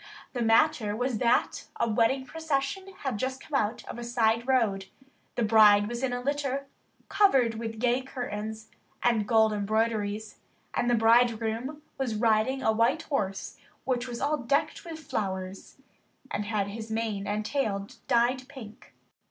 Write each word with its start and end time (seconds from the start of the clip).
The 0.33 0.41
matter 0.41 0.95
was 0.95 1.19
that 1.19 1.65
a 1.79 1.87
wedding 1.87 2.25
procession 2.25 2.91
had 3.01 3.19
just 3.19 3.39
come 3.39 3.53
out 3.53 3.85
of 3.87 3.99
a 3.99 4.03
side 4.03 4.47
road. 4.47 4.87
The 5.35 5.43
bride 5.43 5.87
was 5.87 6.01
in 6.01 6.11
a 6.11 6.19
litter 6.21 6.65
covered 7.07 7.53
with 7.59 7.77
gay 7.77 8.01
curtains 8.01 8.71
and 9.03 9.27
gold 9.27 9.53
embroideries, 9.53 10.39
and 10.73 10.89
the 10.89 10.95
bridegroom 10.95 11.83
was 11.99 12.15
riding 12.15 12.63
a 12.63 12.71
white 12.71 13.03
horse 13.03 13.57
which 13.83 14.07
was 14.07 14.19
all 14.19 14.37
decked 14.37 14.83
with 14.83 14.97
flowers, 14.97 15.77
and 16.31 16.45
had 16.45 16.69
his 16.69 16.89
mane 16.89 17.27
and 17.27 17.45
tail 17.45 17.85
dyed 18.07 18.47
pink. 18.49 18.95